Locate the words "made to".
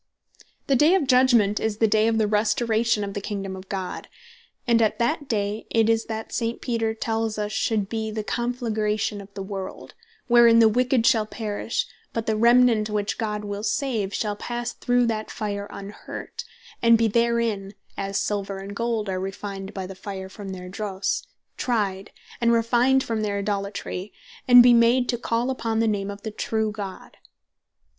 24.73-25.19